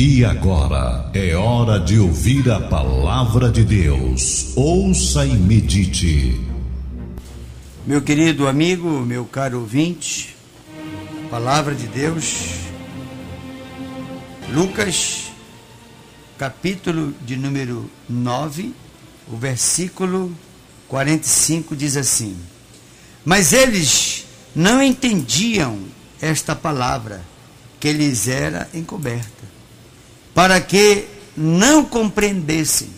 [0.00, 4.52] E agora é hora de ouvir a palavra de Deus.
[4.54, 6.40] Ouça e medite.
[7.84, 10.36] Meu querido amigo, meu caro ouvinte,
[11.28, 12.60] palavra de Deus,
[14.52, 15.32] Lucas,
[16.38, 18.72] capítulo de número 9,
[19.26, 20.32] o versículo
[20.86, 22.36] 45 diz assim:
[23.24, 25.76] Mas eles não entendiam
[26.22, 27.20] esta palavra
[27.80, 29.57] que lhes era encoberta
[30.38, 31.04] para que
[31.36, 32.90] não compreendessem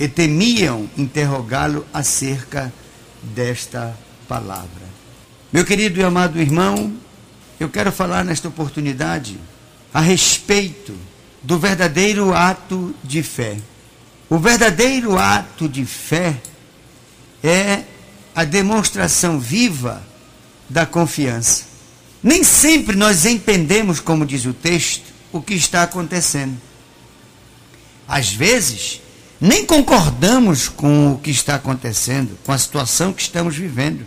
[0.00, 2.72] e temiam interrogá-lo acerca
[3.22, 3.94] desta
[4.26, 4.88] palavra.
[5.52, 6.90] Meu querido e amado irmão,
[7.60, 9.38] eu quero falar nesta oportunidade
[9.92, 10.96] a respeito
[11.42, 13.58] do verdadeiro ato de fé.
[14.30, 16.34] O verdadeiro ato de fé
[17.42, 17.82] é
[18.34, 20.02] a demonstração viva
[20.70, 21.64] da confiança.
[22.22, 26.56] Nem sempre nós entendemos, como diz o texto, o que está acontecendo.
[28.06, 29.00] Às vezes,
[29.40, 34.06] nem concordamos com o que está acontecendo, com a situação que estamos vivendo.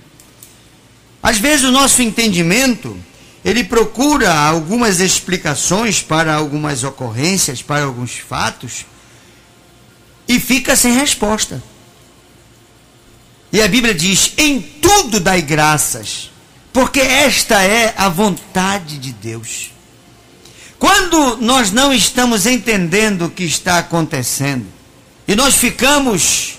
[1.21, 2.97] Às vezes o nosso entendimento,
[3.43, 8.85] ele procura algumas explicações para algumas ocorrências, para alguns fatos,
[10.29, 11.61] e fica sem resposta.
[13.51, 16.31] E a Bíblia diz: em tudo dai graças,
[16.71, 19.76] porque esta é a vontade de Deus.
[20.79, 24.65] Quando nós não estamos entendendo o que está acontecendo
[25.27, 26.57] e nós ficamos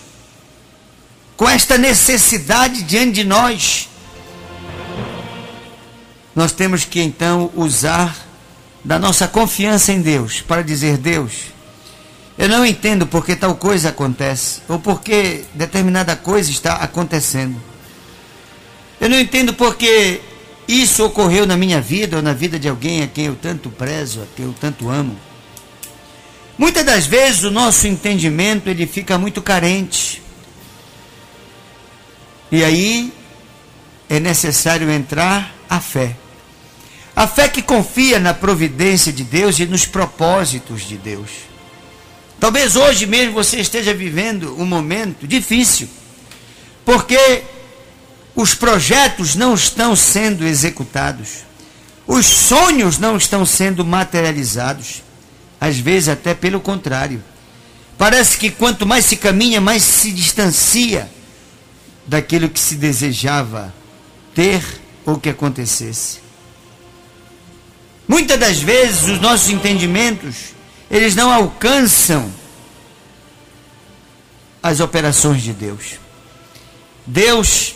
[1.36, 3.89] com esta necessidade diante de nós,
[6.34, 8.16] nós temos que então usar
[8.84, 11.33] da nossa confiança em Deus para dizer: Deus,
[12.36, 17.61] eu não entendo porque tal coisa acontece ou porque determinada coisa está acontecendo.
[19.00, 20.20] Eu não entendo porque
[20.69, 24.20] isso ocorreu na minha vida ou na vida de alguém a quem eu tanto prezo,
[24.20, 25.19] a quem eu tanto amo.
[26.58, 30.22] Muitas das vezes o nosso entendimento ele fica muito carente.
[32.52, 33.12] E aí
[34.11, 36.14] é necessário entrar a fé.
[37.17, 41.30] A fé que confia na providência de Deus e nos propósitos de Deus.
[42.39, 45.89] Talvez hoje mesmo você esteja vivendo um momento difícil,
[46.84, 47.42] porque
[48.39, 51.39] os projetos não estão sendo executados,
[52.07, 55.03] os sonhos não estão sendo materializados,
[55.61, 57.21] às vezes até pelo contrário.
[57.99, 61.11] Parece que quanto mais se caminha, mais se distancia
[62.07, 63.75] daquilo que se desejava
[64.33, 64.63] ter
[65.05, 66.20] ou que acontecesse.
[68.07, 70.55] Muitas das vezes os nossos entendimentos,
[70.89, 72.33] eles não alcançam
[74.63, 75.95] as operações de Deus.
[77.05, 77.75] Deus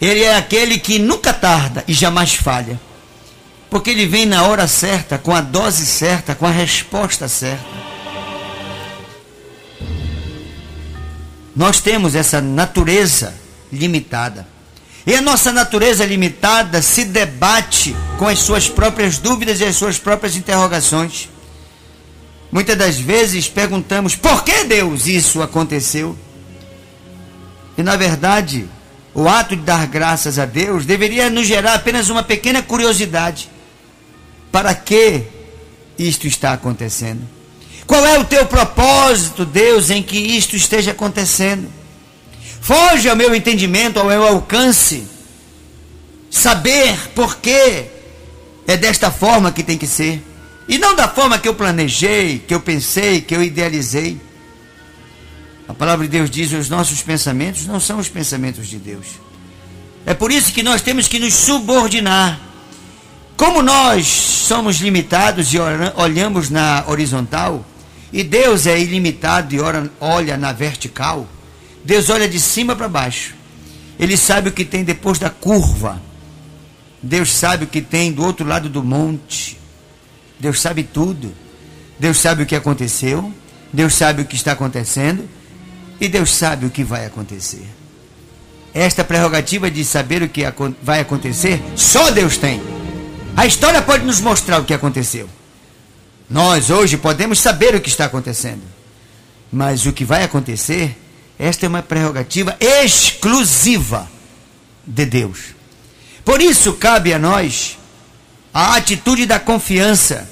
[0.00, 2.80] ele é aquele que nunca tarda e jamais falha.
[3.68, 7.88] Porque ele vem na hora certa, com a dose certa, com a resposta certa.
[11.54, 13.34] Nós temos essa natureza
[13.72, 14.46] limitada.
[15.06, 19.98] E a nossa natureza limitada se debate com as suas próprias dúvidas e as suas
[19.98, 21.28] próprias interrogações.
[22.52, 26.16] Muitas das vezes perguntamos por que Deus isso aconteceu?
[27.76, 28.68] E na verdade,
[29.18, 33.50] o ato de dar graças a Deus deveria nos gerar apenas uma pequena curiosidade.
[34.52, 35.24] Para que
[35.98, 37.28] isto está acontecendo?
[37.84, 41.68] Qual é o teu propósito, Deus, em que isto esteja acontecendo?
[42.60, 45.02] Foge ao meu entendimento, ao meu alcance.
[46.30, 47.86] Saber por que
[48.68, 50.22] é desta forma que tem que ser.
[50.68, 54.20] E não da forma que eu planejei, que eu pensei, que eu idealizei.
[55.68, 59.06] A palavra de Deus diz: os nossos pensamentos não são os pensamentos de Deus.
[60.06, 62.40] É por isso que nós temos que nos subordinar.
[63.36, 65.58] Como nós somos limitados e
[65.94, 67.64] olhamos na horizontal,
[68.12, 69.58] e Deus é ilimitado e
[70.00, 71.28] olha na vertical,
[71.84, 73.34] Deus olha de cima para baixo.
[73.98, 76.00] Ele sabe o que tem depois da curva.
[77.02, 79.58] Deus sabe o que tem do outro lado do monte.
[80.40, 81.32] Deus sabe tudo.
[81.98, 83.32] Deus sabe o que aconteceu.
[83.72, 85.28] Deus sabe o que está acontecendo.
[86.00, 87.66] E Deus sabe o que vai acontecer.
[88.72, 90.42] Esta prerrogativa de saber o que
[90.82, 92.62] vai acontecer, só Deus tem.
[93.36, 95.28] A história pode nos mostrar o que aconteceu.
[96.28, 98.62] Nós hoje podemos saber o que está acontecendo.
[99.50, 100.96] Mas o que vai acontecer,
[101.38, 104.08] esta é uma prerrogativa exclusiva
[104.86, 105.38] de Deus.
[106.24, 107.78] Por isso cabe a nós
[108.52, 110.28] a atitude da confiança,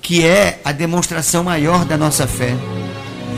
[0.00, 2.54] que é a demonstração maior da nossa fé.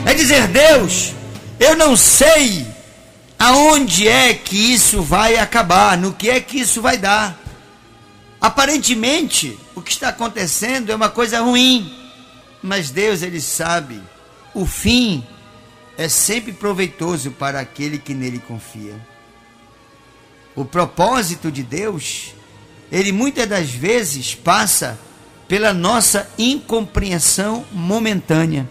[0.04, 1.15] É dizer, Deus,
[1.58, 2.66] eu não sei
[3.38, 7.38] aonde é que isso vai acabar, no que é que isso vai dar.
[8.40, 11.92] Aparentemente, o que está acontecendo é uma coisa ruim.
[12.62, 14.00] Mas Deus, ele sabe,
[14.54, 15.24] o fim
[15.96, 18.94] é sempre proveitoso para aquele que nele confia.
[20.54, 22.34] O propósito de Deus,
[22.90, 24.98] ele muitas das vezes passa
[25.48, 28.68] pela nossa incompreensão momentânea.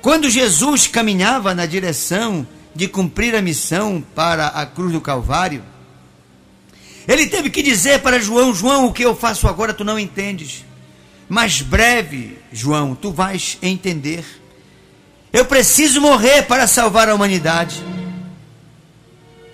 [0.00, 5.62] Quando Jesus caminhava na direção de cumprir a missão para a cruz do Calvário,
[7.08, 10.64] ele teve que dizer para João: João, o que eu faço agora tu não entendes.
[11.28, 14.24] Mas breve, João, tu vais entender.
[15.32, 17.84] Eu preciso morrer para salvar a humanidade.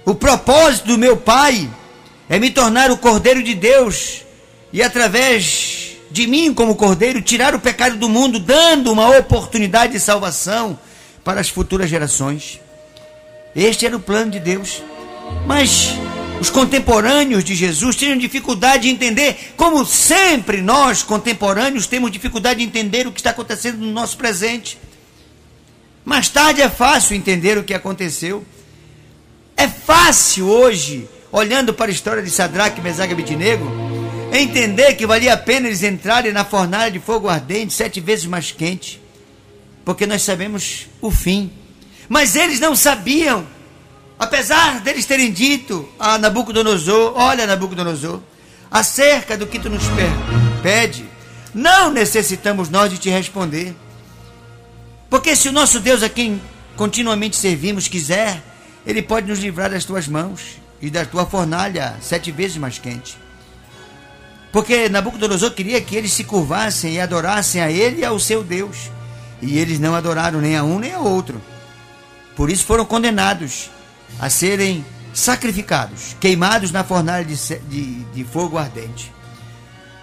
[0.04, 1.70] O propósito do meu Pai
[2.28, 4.22] é me tornar o Cordeiro de Deus
[4.72, 5.81] e, através
[6.12, 10.78] de mim, como Cordeiro, tirar o pecado do mundo, dando uma oportunidade de salvação
[11.24, 12.60] para as futuras gerações.
[13.56, 14.82] Este era o plano de Deus.
[15.46, 15.94] Mas
[16.40, 22.66] os contemporâneos de Jesus tinham dificuldade de entender, como sempre nós, contemporâneos, temos dificuldade de
[22.66, 24.78] entender o que está acontecendo no nosso presente.
[26.04, 28.44] Mais tarde é fácil entender o que aconteceu.
[29.56, 33.91] É fácil hoje, olhando para a história de Sadraque, Mesaque e Abednego,
[34.40, 38.50] entender que valia a pena eles entrarem na fornalha de fogo ardente, sete vezes mais
[38.50, 39.00] quente,
[39.84, 41.52] porque nós sabemos o fim.
[42.08, 43.46] Mas eles não sabiam,
[44.18, 48.20] apesar deles terem dito a Nabucodonosor: Olha, Nabucodonosor,
[48.70, 49.84] acerca do que tu nos
[50.62, 51.04] pede,
[51.54, 53.74] não necessitamos nós de te responder.
[55.10, 56.40] Porque se o nosso Deus a quem
[56.74, 58.42] continuamente servimos quiser,
[58.86, 60.40] ele pode nos livrar das tuas mãos
[60.80, 63.16] e da tua fornalha sete vezes mais quente.
[64.52, 68.90] Porque Nabucodonosor queria que eles se curvassem e adorassem a ele e ao seu Deus.
[69.40, 71.40] E eles não adoraram nem a um nem a outro.
[72.36, 73.70] Por isso foram condenados
[74.20, 74.84] a serem
[75.14, 77.36] sacrificados, queimados na fornalha de,
[77.68, 79.10] de, de fogo ardente.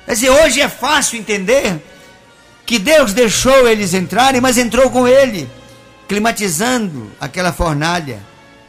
[0.06, 1.80] Quer dizer, hoje é fácil entender
[2.66, 5.50] que Deus deixou eles entrarem, mas entrou com ele,
[6.08, 8.20] climatizando aquela fornalha.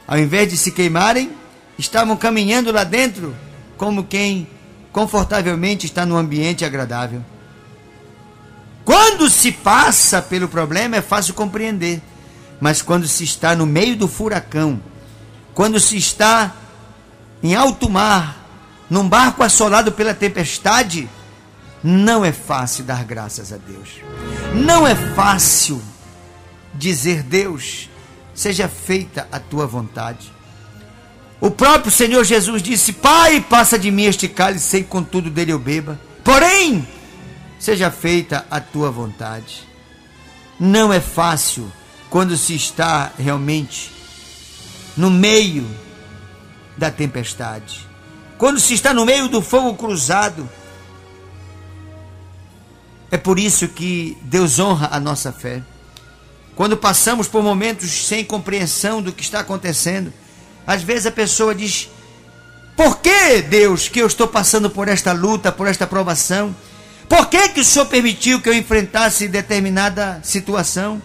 [0.07, 1.31] Ao invés de se queimarem,
[1.79, 3.35] estavam caminhando lá dentro
[3.77, 4.47] como quem
[4.93, 7.25] confortavelmente está num ambiente agradável.
[8.85, 12.03] Quando se passa pelo problema é fácil compreender,
[12.61, 14.81] mas quando se está no meio do furacão,
[15.55, 16.55] quando se está
[17.43, 18.37] em alto mar,
[18.89, 21.09] num barco assolado pela tempestade,
[21.83, 24.01] não é fácil dar graças a Deus.
[24.55, 25.81] Não é fácil
[26.75, 27.89] dizer, Deus,
[28.35, 30.33] seja feita a tua vontade.
[31.41, 35.59] O próprio Senhor Jesus disse: Pai, passa de mim este cálice, sem contudo dele eu
[35.59, 35.99] beba.
[36.23, 36.87] Porém,
[37.59, 39.67] seja feita a tua vontade.
[40.59, 41.73] Não é fácil
[42.11, 43.91] quando se está realmente
[44.97, 45.67] no meio
[46.77, 47.89] da tempestade.
[48.37, 50.49] Quando se está no meio do fogo cruzado,
[53.11, 55.63] é por isso que Deus honra a nossa fé.
[56.55, 60.13] Quando passamos por momentos sem compreensão do que está acontecendo,
[60.67, 61.89] às vezes a pessoa diz:
[62.77, 66.55] Por que, Deus, que eu estou passando por esta luta, por esta provação?
[67.09, 71.03] Por que, que o Senhor permitiu que eu enfrentasse determinada situação?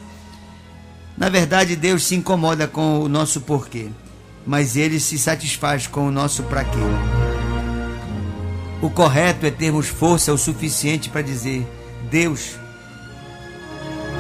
[1.18, 3.88] Na verdade, Deus se incomoda com o nosso porquê,
[4.46, 6.78] mas ele se satisfaz com o nosso para quê.
[8.82, 11.66] O correto é termos força o suficiente para dizer:
[12.12, 12.52] Deus,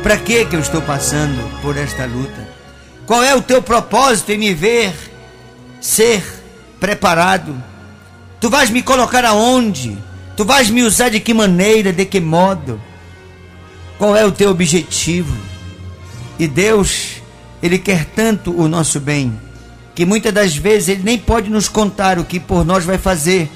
[0.01, 2.47] para que que eu estou passando por esta luta?
[3.05, 4.93] Qual é o teu propósito em me ver
[5.85, 6.23] ser
[6.79, 7.55] preparado?
[8.39, 9.97] Tu vais me colocar aonde?
[10.35, 12.81] Tu vais me usar de que maneira, de que modo?
[13.97, 15.35] Qual é o teu objetivo?
[16.39, 17.21] E Deus,
[17.61, 19.39] ele quer tanto o nosso bem,
[19.93, 23.49] que muitas das vezes ele nem pode nos contar o que por nós vai fazer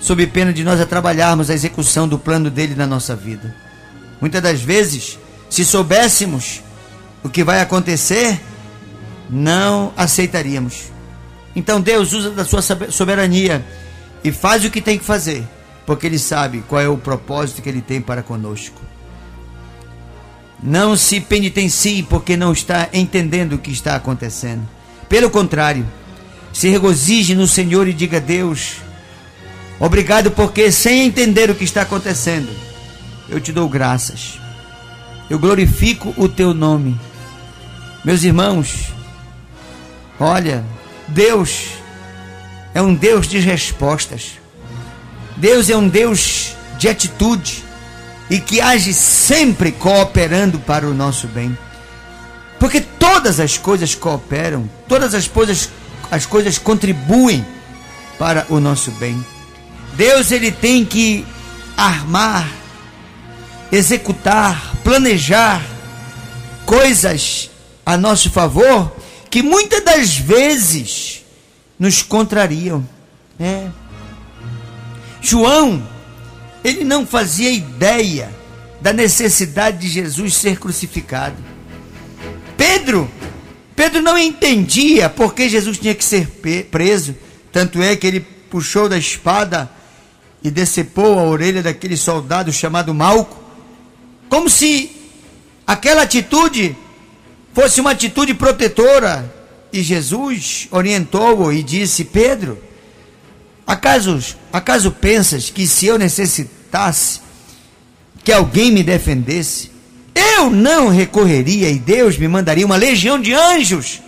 [0.00, 3.54] sob pena de nós a trabalharmos a execução do plano dele na nossa vida.
[4.18, 6.62] Muitas das vezes, se soubéssemos
[7.22, 8.40] o que vai acontecer,
[9.28, 10.90] não aceitaríamos.
[11.54, 13.64] Então Deus usa da sua soberania
[14.22, 15.44] e faz o que tem que fazer,
[15.84, 18.80] porque ele sabe qual é o propósito que ele tem para conosco.
[20.62, 24.68] Não se penitencie porque não está entendendo o que está acontecendo.
[25.08, 25.86] Pelo contrário,
[26.52, 28.76] se regozije no Senhor e diga a Deus:
[29.78, 32.50] Obrigado, porque sem entender o que está acontecendo,
[33.28, 34.38] eu te dou graças.
[35.30, 37.00] Eu glorifico o teu nome.
[38.04, 38.92] Meus irmãos,
[40.18, 40.64] olha,
[41.10, 41.66] Deus
[42.74, 44.38] é um Deus de respostas.
[45.36, 47.64] Deus é um Deus de atitude
[48.28, 51.56] e que age sempre cooperando para o nosso bem.
[52.58, 55.70] Porque todas as coisas cooperam, todas as coisas,
[56.10, 57.44] as coisas contribuem
[58.18, 59.24] para o nosso bem.
[59.94, 61.26] Deus ele tem que
[61.76, 62.48] armar,
[63.72, 65.62] executar planejar
[66.66, 67.50] coisas
[67.84, 68.94] a nosso favor
[69.30, 71.24] que muitas das vezes
[71.78, 72.86] nos contrariam.
[73.38, 73.68] É.
[75.22, 75.82] João,
[76.64, 78.28] ele não fazia ideia
[78.80, 81.36] da necessidade de Jesus ser crucificado.
[82.56, 83.10] Pedro,
[83.76, 86.26] Pedro não entendia por que Jesus tinha que ser
[86.70, 87.14] preso,
[87.52, 89.70] tanto é que ele puxou da espada
[90.42, 93.38] e decepou a orelha daquele soldado chamado Malco,
[94.28, 94.90] como se
[95.66, 96.76] aquela atitude
[97.52, 99.32] fosse uma atitude protetora.
[99.72, 102.58] E Jesus orientou-o e disse: Pedro,
[103.66, 104.18] acaso,
[104.52, 107.20] acaso pensas que se eu necessitasse
[108.24, 109.70] que alguém me defendesse,
[110.14, 114.00] eu não recorreria e Deus me mandaria uma legião de anjos?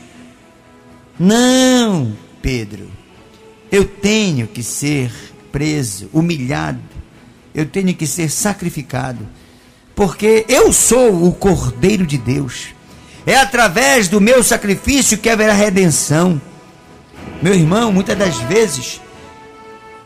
[1.18, 2.90] Não, Pedro,
[3.70, 5.12] eu tenho que ser
[5.52, 6.80] preso, humilhado,
[7.54, 9.28] eu tenho que ser sacrificado,
[9.94, 12.68] porque eu sou o Cordeiro de Deus.
[13.26, 16.40] É através do meu sacrifício que haverá redenção.
[17.40, 19.00] Meu irmão, muitas das vezes,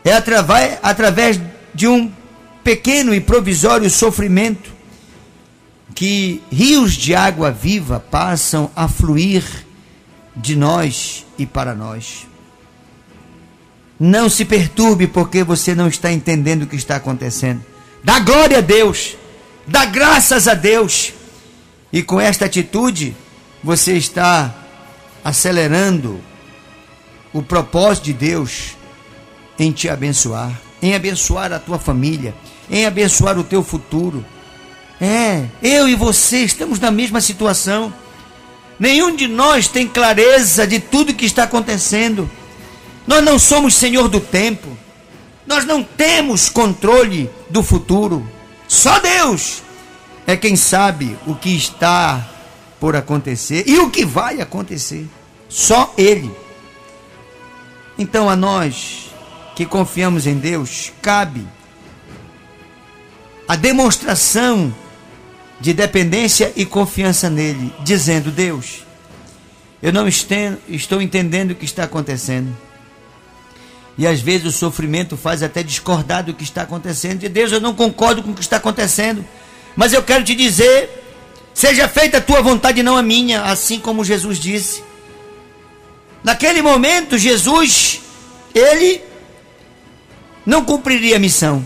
[0.03, 1.39] é através,
[1.73, 2.11] de um
[2.63, 4.71] pequeno e provisório sofrimento
[5.93, 9.43] que rios de água viva passam a fluir
[10.35, 12.27] de nós e para nós.
[13.99, 17.65] Não se perturbe porque você não está entendendo o que está acontecendo.
[18.03, 19.17] Dá glória a Deus,
[19.65, 21.13] dá graças a Deus.
[21.91, 23.15] E com esta atitude,
[23.63, 24.53] você está
[25.23, 26.19] acelerando
[27.33, 28.75] o propósito de Deus
[29.57, 30.51] em te abençoar,
[30.81, 32.35] em abençoar a tua família,
[32.69, 34.25] em abençoar o teu futuro.
[34.99, 37.93] É, eu e você estamos na mesma situação.
[38.79, 42.29] Nenhum de nós tem clareza de tudo que está acontecendo.
[43.05, 44.67] Nós não somos senhor do tempo.
[45.45, 48.27] Nós não temos controle do futuro.
[48.67, 49.63] Só Deus
[50.27, 52.29] é quem sabe o que está
[52.81, 55.07] por acontecer e o que vai acontecer.
[55.47, 56.29] Só Ele.
[57.97, 59.09] Então a nós
[59.55, 61.47] que confiamos em Deus, cabe
[63.47, 64.75] a demonstração
[65.59, 68.85] de dependência e confiança nele, dizendo: Deus,
[69.81, 72.55] eu não estou entendendo o que está acontecendo.
[73.97, 77.19] E às vezes o sofrimento faz até discordar do que está acontecendo.
[77.19, 79.25] De Deus, eu não concordo com o que está acontecendo.
[79.77, 80.89] Mas eu quero te dizer:
[81.53, 84.83] seja feita a tua vontade, não a minha, assim como Jesus disse.
[86.23, 88.01] Naquele momento, Jesus,
[88.53, 89.01] ele
[90.45, 91.65] não cumpriria a missão.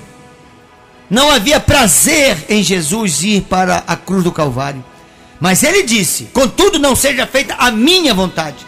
[1.10, 4.84] Não havia prazer em Jesus ir para a cruz do Calvário.
[5.40, 8.66] Mas ele disse: Contudo, não seja feita a minha vontade,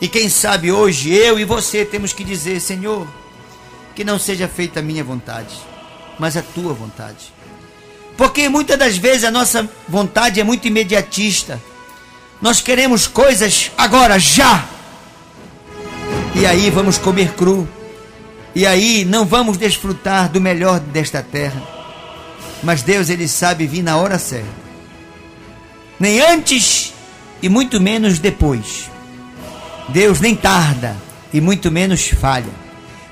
[0.00, 3.06] e quem sabe hoje eu e você temos que dizer: Senhor,
[3.94, 5.54] que não seja feita a minha vontade,
[6.18, 7.35] mas a tua vontade.
[8.16, 11.60] Porque muitas das vezes a nossa vontade é muito imediatista.
[12.40, 14.66] Nós queremos coisas agora, já.
[16.34, 17.68] E aí vamos comer cru.
[18.54, 21.62] E aí não vamos desfrutar do melhor desta terra.
[22.62, 24.66] Mas Deus, Ele sabe vir na hora certa.
[26.00, 26.92] Nem antes
[27.42, 28.90] e muito menos depois.
[29.88, 30.96] Deus nem tarda
[31.32, 32.52] e muito menos falha.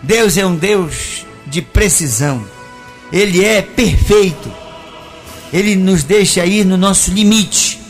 [0.03, 2.45] Deus é um Deus de precisão.
[3.13, 4.64] Ele é perfeito.
[5.55, 7.81] Ele nos deixa ir no nosso limite.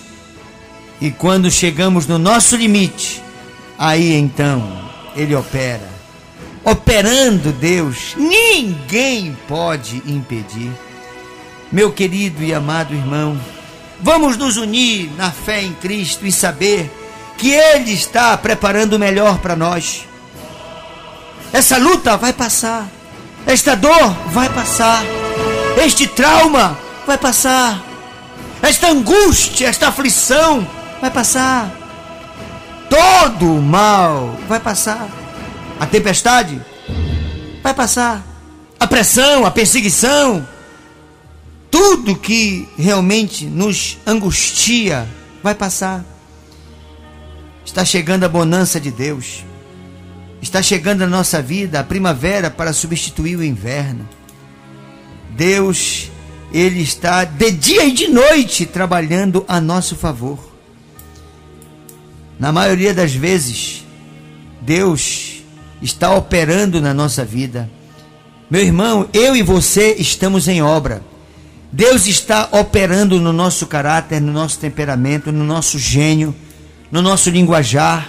[1.01, 3.23] E quando chegamos no nosso limite,
[3.79, 4.63] aí então
[5.17, 5.89] ele opera.
[6.63, 10.71] Operando Deus, ninguém pode impedir.
[11.73, 13.41] Meu querido e amado irmão,
[13.99, 16.91] vamos nos unir na fé em Cristo e saber
[17.39, 20.07] que Ele está preparando o melhor para nós.
[21.51, 22.87] Essa luta vai passar,
[23.47, 25.03] esta dor vai passar,
[25.83, 27.83] este trauma vai passar,
[28.63, 30.67] esta angústia, esta aflição
[31.01, 31.71] vai passar,
[32.89, 35.09] todo o mal vai passar,
[35.79, 36.61] a tempestade
[37.63, 38.23] vai passar,
[38.79, 40.47] a pressão, a perseguição,
[41.71, 45.09] tudo que realmente nos angustia
[45.43, 46.05] vai passar.
[47.65, 49.45] Está chegando a bonança de Deus.
[50.41, 54.09] Está chegando na nossa vida a primavera para substituir o inverno.
[55.31, 56.11] Deus,
[56.53, 60.39] Ele está de dia e de noite trabalhando a nosso favor.
[62.39, 63.85] Na maioria das vezes,
[64.61, 65.43] Deus
[65.83, 67.71] está operando na nossa vida.
[68.51, 71.03] Meu irmão, eu e você estamos em obra.
[71.73, 76.35] Deus está operando no nosso caráter, no nosso temperamento, no nosso gênio
[76.95, 78.09] no nosso linguajar,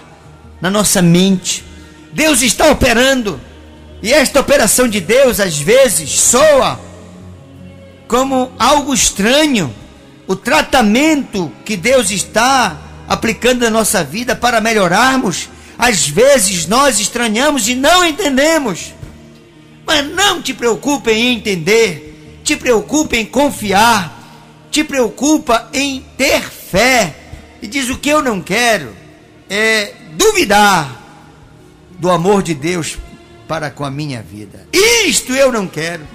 [0.62, 1.66] na nossa mente.
[2.14, 3.42] Deus está operando.
[4.00, 6.80] E esta operação de Deus às vezes soa
[8.08, 9.74] como algo estranho
[10.28, 15.50] o tratamento que Deus está aplicando na nossa vida para melhorarmos.
[15.78, 18.94] Às vezes nós estranhamos e não entendemos.
[19.86, 27.16] Mas não te preocupe em entender, te preocupe em confiar, te preocupa em ter fé.
[27.62, 28.96] E diz o que eu não quero
[29.48, 31.02] é duvidar
[32.00, 32.98] do amor de Deus
[33.48, 34.68] para com a minha vida.
[34.74, 36.08] Isto eu não quero.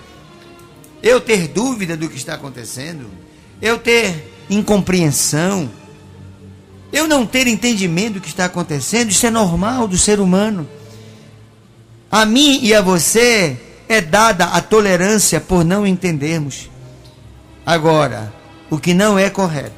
[1.03, 3.07] Eu ter dúvida do que está acontecendo,
[3.61, 5.71] eu ter incompreensão,
[6.93, 10.69] eu não ter entendimento do que está acontecendo, isso é normal do ser humano.
[12.11, 13.57] A mim e a você
[13.89, 16.69] é dada a tolerância por não entendermos.
[17.65, 18.33] Agora,
[18.69, 19.75] o que não é correto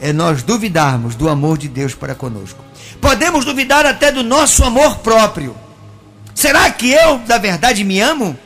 [0.00, 2.62] é nós duvidarmos do amor de Deus para conosco.
[3.00, 5.56] Podemos duvidar até do nosso amor próprio.
[6.34, 8.36] Será que eu, da verdade, me amo?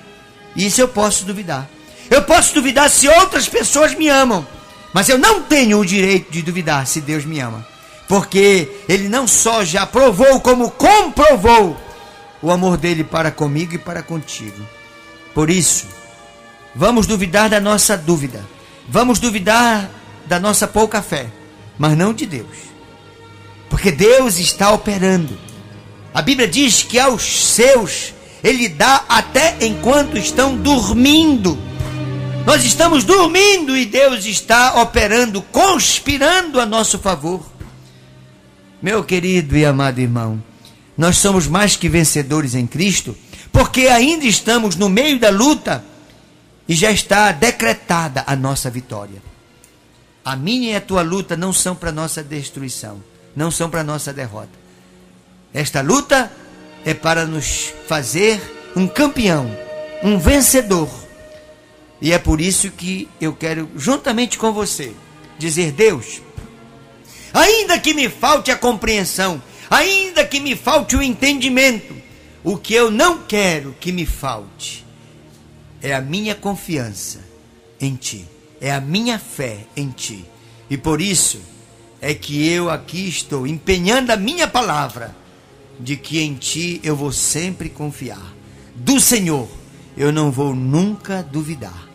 [0.54, 1.68] Isso eu posso duvidar.
[2.10, 4.46] Eu posso duvidar se outras pessoas me amam.
[4.92, 7.66] Mas eu não tenho o direito de duvidar se Deus me ama.
[8.08, 11.76] Porque Ele não só já provou, como comprovou
[12.40, 14.58] o amor dele para comigo e para contigo.
[15.34, 15.86] Por isso,
[16.74, 18.44] vamos duvidar da nossa dúvida.
[18.88, 19.90] Vamos duvidar
[20.26, 21.26] da nossa pouca fé.
[21.78, 22.56] Mas não de Deus.
[23.68, 25.38] Porque Deus está operando.
[26.14, 27.22] A Bíblia diz que aos
[27.52, 31.67] seus Ele dá até enquanto estão dormindo.
[32.48, 37.44] Nós estamos dormindo e Deus está operando, conspirando a nosso favor.
[38.80, 40.42] Meu querido e amado irmão,
[40.96, 43.14] nós somos mais que vencedores em Cristo,
[43.52, 45.84] porque ainda estamos no meio da luta
[46.66, 49.22] e já está decretada a nossa vitória.
[50.24, 53.04] A minha e a tua luta não são para nossa destruição,
[53.36, 54.58] não são para nossa derrota.
[55.52, 56.32] Esta luta
[56.82, 58.40] é para nos fazer
[58.74, 59.54] um campeão,
[60.02, 61.07] um vencedor
[62.00, 64.92] e é por isso que eu quero, juntamente com você,
[65.38, 66.22] dizer: Deus,
[67.32, 71.94] ainda que me falte a compreensão, ainda que me falte o entendimento,
[72.44, 74.86] o que eu não quero que me falte
[75.82, 77.20] é a minha confiança
[77.80, 78.24] em Ti,
[78.60, 80.24] é a minha fé em Ti.
[80.70, 81.40] E por isso
[82.00, 85.16] é que eu aqui estou empenhando a minha palavra
[85.80, 88.34] de que em Ti eu vou sempre confiar.
[88.76, 89.48] Do Senhor
[89.96, 91.87] eu não vou nunca duvidar